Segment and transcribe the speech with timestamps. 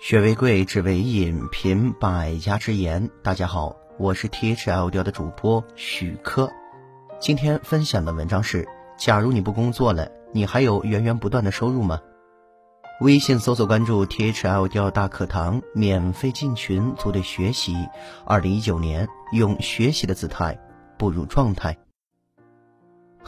[0.00, 3.10] 学为贵，知为引，品百家之言。
[3.22, 6.50] 大家好，我是 T H L 调的主播许科。
[7.20, 8.66] 今天分享的文章是：
[8.96, 12.00] 假如你不工作了，你还有源源不断的收入吗？
[13.02, 17.76] 微信搜索关注 T H L 调大课堂，免费进群组队学习。
[18.24, 20.58] 二零一九年，用学习的姿态
[20.96, 21.76] 步入状态。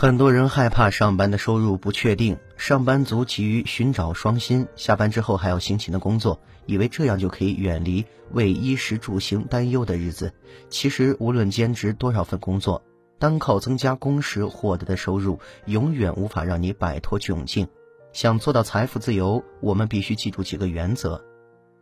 [0.00, 10.32] 很多人害怕上班的收入不确定，上班族急于寻找双薪，下班之后还要辛勤的工作，以为这样就可以远离为衣食住行担忧的日子。
[10.70, 12.82] 其实，无论兼职多少份工作，
[13.18, 17.68] 单靠增加工时获得的收入，永远无法让你摆脱窘境。
[18.14, 21.22] 想做到财富自由，我们必须记住几个原则。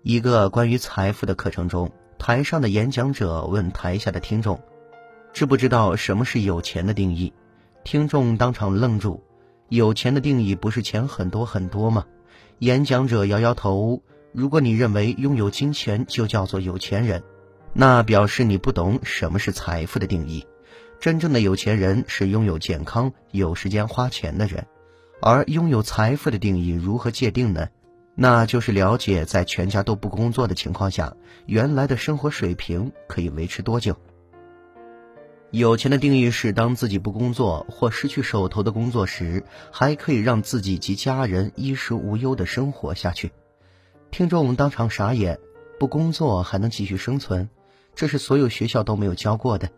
[0.02, 4.60] 一个关于财富的课程中，台上的演讲者问台下的听众
[5.32, 7.32] ：“知不知道什么是有钱的定义？”
[7.84, 9.22] 听众当场愣住，
[9.68, 12.04] 有钱的定义不是钱很多很多吗？
[12.58, 14.02] 演讲者摇摇头。
[14.32, 17.22] 如果你认为拥有金钱就叫做有钱人，
[17.72, 20.46] 那表示你不懂什么是财富的定义。
[21.00, 24.66] 真正的有钱人是拥有健康、有时间花钱的人。
[25.20, 27.68] 而拥有财富的定义如何界定呢？
[28.14, 33.96] 那就是了解在全家都不工作的情况下，原来的生活水平可以维持多久。
[35.50, 43.32] 有钱的定义是，当自己不工作或失去手头的工作时，还可以让自己及家人衣食无忧的生活下去。
[44.10, 45.38] 听众当场傻眼，
[45.80, 47.48] 不工作还能继续生存，
[47.94, 49.70] 这是所有学校都没有教过的。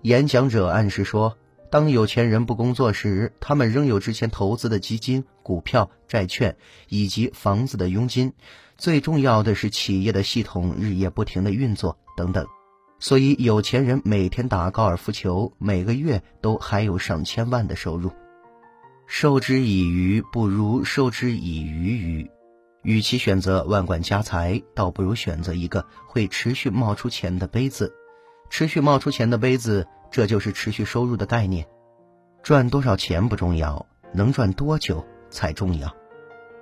[0.00, 1.38] 演讲者暗示说，
[1.70, 6.56] 当有钱人不工作时，他们仍有之前投资的基金、股票、债券
[6.88, 8.32] 以及房子的佣金，
[8.76, 12.44] 最重要的是企业的系统日夜不停的运作等等。
[13.02, 18.12] 所以，有钱人每天打高尔夫球，每个月都还有上千万的收入。
[19.08, 22.30] 授之以鱼，不如授之以渔鱼。
[22.84, 27.92] 与其选择万贯家财，倒不如选择一个会持续冒出钱的杯子。
[28.50, 31.66] 持续冒出钱的杯子，这就是持续收入的概念。
[32.40, 35.92] 赚多少钱不重要，能赚多久才重要。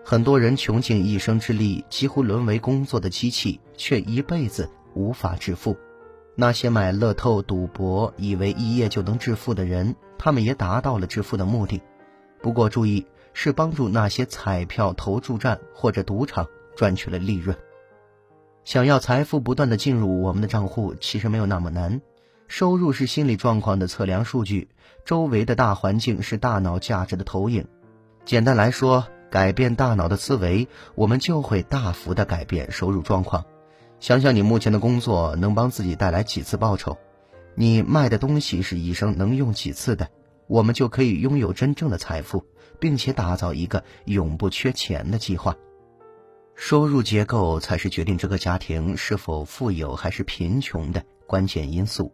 [0.03, 5.77] 很多人穷尽一生之力，几乎沦为工作的机器，却一辈子无法致富。
[6.41, 11.83] 那些买乐透赌博，以为一夜就能致富的人，他们也达到了致富的目的。
[12.41, 17.55] 不过注意，是帮助那些彩票投注站或者赌场赚取了利润。
[18.65, 22.01] 想要财富不断的进入我们的账户，其实没有那么难。
[22.49, 24.71] 收入是心理状况的测量数据，
[25.05, 27.67] 周围的大环境是大脑价值的投影。
[28.25, 33.45] 简单来说，改变大脑的思维，我们就会大幅的改变收入状况。
[34.01, 36.97] 想想你目前的工作能帮自己带来几次报酬？
[37.55, 40.09] 你卖的东西是一生能用几次的？
[40.47, 42.47] 我们就可以拥有真正的财富，
[42.79, 45.55] 并且打造一个永不缺钱的计划。
[46.55, 52.11] 收入结构才是决定这个家庭是否富有还是贫穷的关键因素。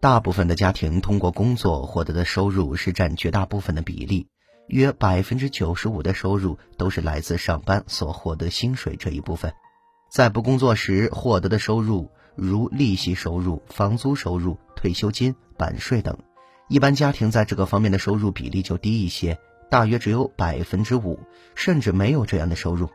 [0.00, 4.26] 大部分的家庭通过工作获得的收入是占绝大部分的比例，
[4.68, 9.52] 约百分之九十五的收入都是来自上班所获得薪水这一部分。
[10.08, 16.16] 在不工作时获得的收入，如利息收入、房租收入、退休金、版税等，
[16.68, 19.38] 一般家庭在这个方面的收入比例就低一些，
[19.70, 21.20] 大约只有百分之五，
[21.54, 22.88] 甚至没有这样的收入。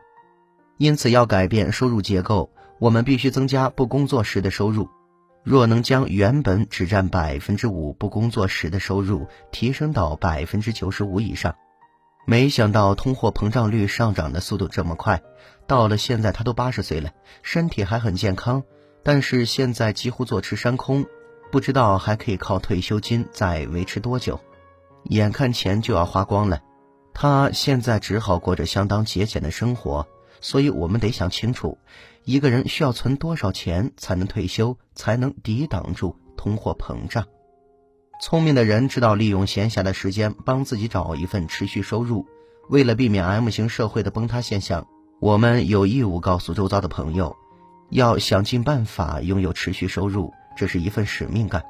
[0.76, 4.88] 因此，要改变收入结构，我们必须增加不工作时的收入。
[5.44, 11.54] 若能将原本只占百分之五不工作时的收入提升到百分之九十五以上。
[12.26, 15.22] 没想到通货膨胀率上涨的速度这么快，
[15.66, 17.12] 到了现在他都八十岁了，
[17.42, 18.62] 身体还很健康，
[19.02, 21.04] 但是现在几乎坐吃山空，
[21.52, 24.40] 不知道还可以靠退休金再维持多久，
[25.04, 26.62] 眼看钱就要花光了，
[27.12, 30.06] 他现在只好过着相当节俭的生活。
[30.40, 31.78] 所以我们得想清楚，
[32.24, 37.26] 一个人需要存多少钱才能退休，才能抵挡住通货膨胀。
[38.20, 42.26] 聪明的人知道利用闲暇的时间帮自己找一份持续收入。
[42.70, 44.86] 为了避免 M 型社会的崩塌现象，
[45.20, 47.36] 我们有义务告诉周遭的朋友，
[47.90, 51.62] 要想尽办法拥有持续收入，这是一份使命感，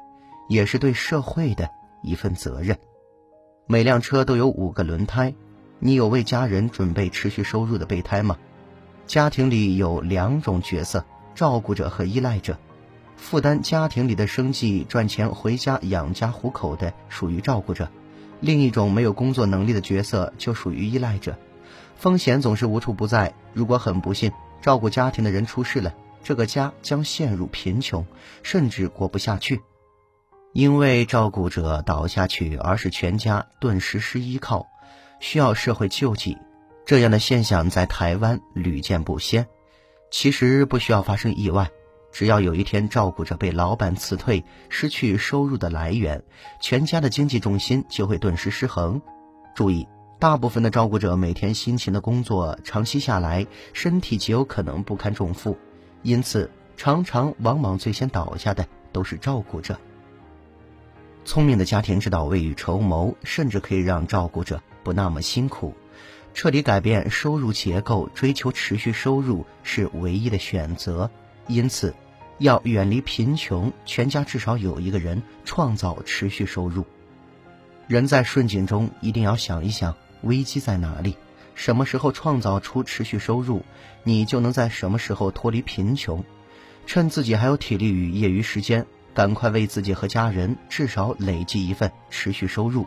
[0.47, 1.69] 也是对社会的
[2.01, 2.77] 一份责任。
[3.67, 5.33] 每辆车都有五个轮胎，
[5.79, 8.37] 你有为家人准备持续收入的备胎吗？
[9.05, 11.03] 家庭里有两种角色：
[11.33, 12.57] 照顾者和依赖者。
[13.17, 17.89] 负担家庭里的生计、赚钱回家养家糊口的属于照顾者，
[18.39, 21.37] 另一种没有工作能力的角色就属于依赖者。
[21.95, 24.31] 风险总是无处不在，如果很不幸
[24.61, 28.05] 照顾家庭的人出事了，这个家将陷入贫穷，
[28.43, 29.61] 甚至过不下去。
[30.51, 34.67] 因为照顾者倒下去，而使全家顿时失依靠，
[35.19, 36.37] 需要社会救济。
[36.85, 39.47] 这样的现象在台湾屡见不鲜。
[40.11, 41.69] 其实不需要发生意外，
[42.15, 46.23] 只要有一天照顾者被老板辞退，失去收入的来源，
[46.61, 49.01] 全家的经济重心就会顿时失衡。
[49.53, 49.85] 注意，
[50.17, 55.57] 大部分的照顾者每天辛勤的工作，长期下来身体极有可能不堪重负，
[56.03, 59.77] 因此常常往往最先倒下的都是照顾者。
[61.25, 65.73] 聪明的家庭知道未雨绸缪，甚至可以让照顾者不那么辛苦。
[66.33, 71.11] 彻底改变收入结构，追求持续收入是唯一的选择。
[71.47, 71.93] 因此，
[72.37, 76.85] 要远离贫穷，全家至少有一个人创造持续收入。
[77.87, 81.15] 人在顺境中一定要想一想危机在哪里，
[81.53, 83.63] 什么时候创造出持续收入，
[84.03, 86.23] 你就能在什么时候脱离贫穷。
[86.85, 88.85] 趁自己还有体力与业余时间。
[89.13, 92.85] 赶快为自己和家人至少累积一份持续收入，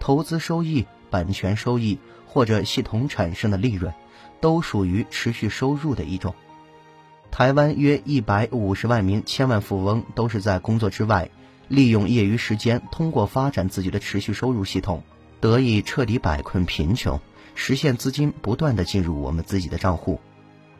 [0.00, 3.92] 投资收益、版权收益或者系统产生的利润，
[4.40, 6.34] 都属于持续收入的一种。
[7.30, 11.30] 台湾约一百五十万名千万富翁都是在工作之外，
[11.68, 15.02] 利用业余时间，通过发展自己的持续收入系统，
[15.40, 17.20] 得以彻底摆困贫穷，
[17.54, 20.20] 实现资金不断的进入我们自己的账户。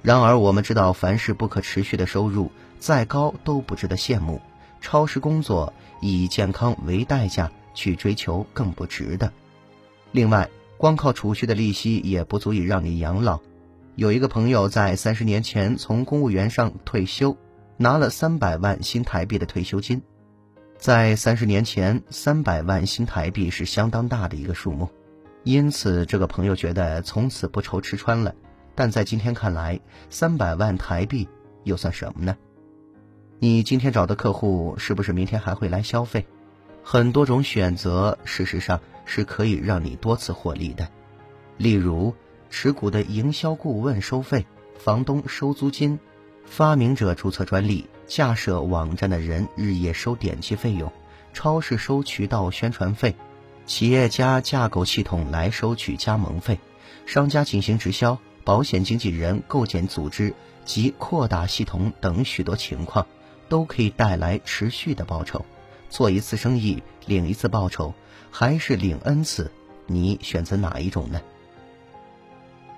[0.03, 4.41] 然而，我们知道，凡是不可持续的收入，再高都不值得羡慕。
[4.81, 9.33] 超时工作以健康为代价去追求更不值得。
[10.13, 13.41] 另外，光靠储蓄的利息也不足以让你养老。
[13.99, 17.37] 有一个朋友在三十年前从公务员上退休，
[17.77, 20.01] 拿了三百万新台币的退休金。
[20.77, 24.89] 在三十年前，三百万新台币是相当大的一个数目，
[25.43, 28.33] 因此这个朋友觉得从此不愁吃穿了。
[28.77, 29.81] 但在今天看来，
[30.11, 31.29] 三百万台币
[31.65, 32.37] 又算什么呢？
[33.41, 36.25] 你今天找的客户是不是明天还会来消费？
[36.85, 40.89] 很多种选择，事实上是可以让你多次获利的。
[41.57, 42.15] 例如，
[42.51, 44.47] 持股的营销顾问收费，
[44.79, 45.99] 房东收租金，
[46.45, 50.93] 发明者注册专利，架设网站的人日夜收点击费用，
[51.33, 53.15] 超市收渠道宣传费，
[53.67, 56.59] 企业家架构系统来收取加盟费，
[57.07, 60.35] 商家进行直销，保险经纪人构建组织
[60.65, 63.07] 及扩大系统等许多情况。
[63.51, 65.43] 都可以带来持续的报酬，
[65.89, 67.95] 做一次生意领一次报酬，
[68.31, 69.51] 还是领 n 次，
[69.87, 71.19] 你选择哪一种呢？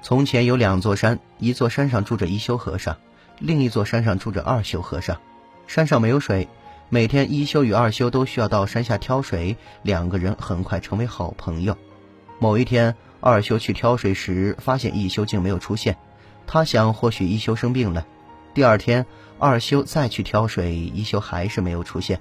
[0.02, 2.96] 从前有两座山，一座山上住着一休和尚，
[3.38, 5.18] 另一座山上住着二休和尚。
[5.66, 6.48] 山上没有水，
[6.88, 11.76] 每天一休与二休都需要到山下挑水，两个人很快成为好朋友。
[12.38, 15.96] 某一天，二休去挑水时，发现一休竟没有出现，
[16.46, 18.06] 他想或许一休生病了。
[18.54, 19.06] 第二天。
[19.42, 22.20] 二修再去挑水，一休还是没有出现，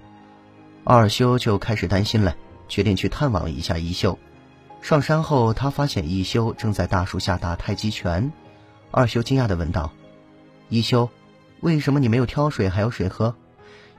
[0.85, 2.33] 二修就开始担心了，
[2.69, 4.17] 决定去探望一下一休。
[4.81, 8.31] 上山后，他发现一休正在大树下打太极拳。
[8.91, 9.91] 二修惊讶地问道
[10.69, 11.09] ：“一休，
[11.59, 13.35] 为什么你没有挑水还有水喝？”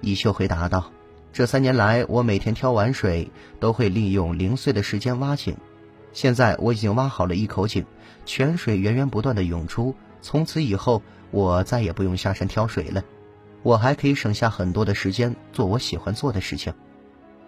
[0.01, 0.91] 一休回答道
[1.33, 3.31] ：“这三年来，我每天挑完水
[3.61, 5.57] 都会利用零碎的时间挖井，
[6.13, 7.85] 现在我已经挖好了一口井，
[8.25, 13.05] 泉水源源不断地涌出，从此以后。”我再也不用下山挑水了，
[13.63, 16.75] 我还可以省下很多的时间做我喜欢做的事情。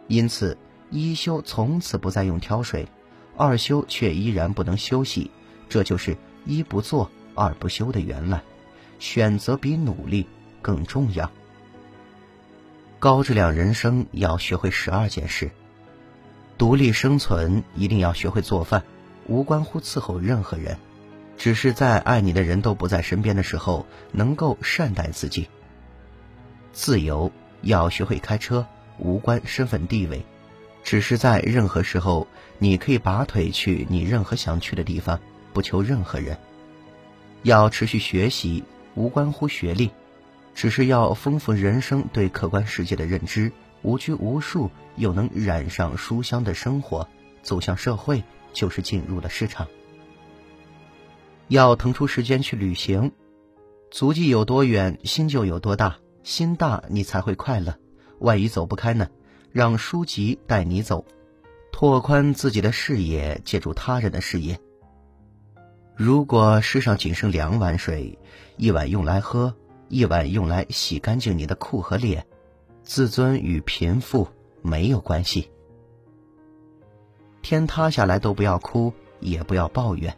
[0.07, 0.57] 因此，
[0.89, 2.87] 一休从此不再用挑水，
[3.37, 5.31] 二休却依然不能休息。
[5.69, 8.43] 这就是一不做二不休的原来。
[8.99, 10.29] 选择比努力
[10.61, 11.29] 更重要。
[13.01, 15.51] 高质量人生要学会十二件事：
[16.57, 18.85] 独立生存一定要学会做饭，
[19.27, 20.79] 无关乎伺候任何人。
[21.37, 25.49] 只是在爱你的人都不在身边的时候，能够善待自己。
[26.73, 28.65] 自由要学会开车，
[28.99, 30.25] 无关身份地位，
[30.83, 32.27] 只是在任何时候，
[32.59, 35.21] 你可以拔腿去你任何想去的地方，
[35.53, 36.37] 不求任何人。
[37.43, 39.91] 要持续学习，无关乎学历，
[40.55, 43.51] 只是要丰富人生对客观世界的认知，
[43.83, 47.09] 无拘无束又能染上书香的生活，
[47.43, 48.23] 走向社会
[48.53, 49.67] 就是进入了市场。
[51.49, 53.13] 要腾出时间去旅行，
[53.91, 55.97] 足迹有多远，心就有多大。
[56.23, 57.77] 心大，你才会快乐。
[58.21, 59.09] 万一走不开呢？
[59.53, 61.05] 让书籍带你走，
[61.71, 64.59] 拓宽自己的视野，借助他人的视野。
[65.95, 68.19] 如果世上仅剩两碗水，
[68.57, 69.55] 一碗用来喝，
[69.89, 72.27] 一碗用来洗干净你的裤和脸，
[72.83, 74.27] 自尊与贫富
[74.63, 75.51] 没有关系。
[77.43, 80.17] 天塌下来都不要哭，也不要抱怨。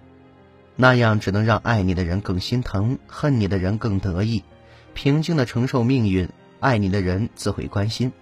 [0.76, 4.44] 那样只能让爱你的人更心疼，恨你的人更得意。
[4.92, 6.28] 平静的承受命运，
[6.60, 8.12] 爱你的人自会关心。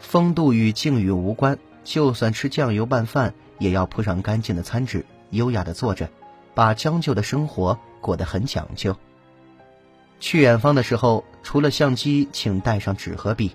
[0.00, 6.10] 风度与境遇无关，就算吃酱油拌饭，也要铺上干净的餐纸，优雅的坐着，
[6.54, 8.96] 把将就的生活过得很讲究。
[10.18, 13.52] 去远方的时候，除了相机，请带上纸和笔。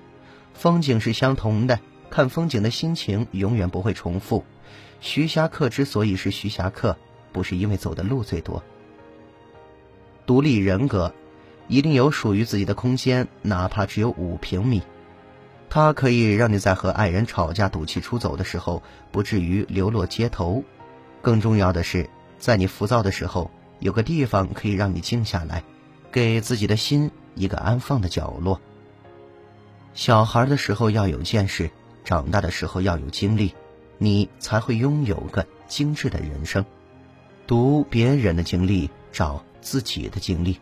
[0.54, 4.46] 风景是相同的，看风景的心情永远不会重复。
[5.02, 6.98] 徐霞客之所以是徐霞客，
[7.34, 8.64] 不是因为走的路最多。
[10.26, 11.14] 独立人格，
[11.68, 14.82] 一定有属于自己的空间，哪怕只有五平米。
[15.76, 20.64] 它可以让你在和爱人吵架、赌气出走的时候，不至于流落街头。
[21.22, 25.66] 更重要的是，在你浮躁的时候，有个地方可以让你静下来，
[26.14, 28.62] 给自己的心一个安放的角落。
[29.94, 31.70] 小孩的时候要有见识，
[32.06, 33.54] 长大的时候要有经历，
[33.98, 36.66] 你才会拥有个精致的人生。
[37.48, 40.58] 读别人的经历，找自己的经历。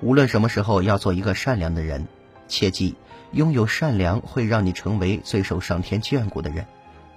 [0.00, 2.06] 无论什么时候，要做一个善良的人。
[2.48, 2.94] 切记，
[3.32, 6.66] 拥有善良会让你成为最受上天眷顾的人。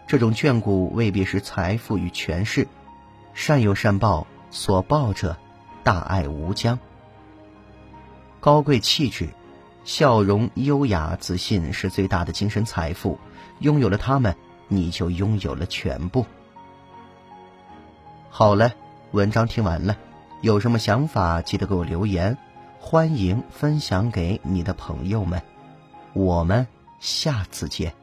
[0.08, 2.68] 这种眷顾未必是财富与权势。
[3.34, 5.38] 善有善报，所报者，
[5.84, 6.78] 大爱无疆。
[8.40, 9.30] 高贵气质。
[9.86, 13.18] 笑容优雅、自信是最大的精神财富，
[13.60, 14.36] 拥有了它们，
[14.68, 16.28] 你就拥有了全部。
[18.30, 18.72] 好了，
[19.12, 19.98] 文章听完了，
[20.42, 22.38] 有什么想法记得给我留言，
[22.80, 25.42] 欢迎分享给你的朋友们，
[26.20, 26.68] 我们
[27.00, 27.99] 下次见。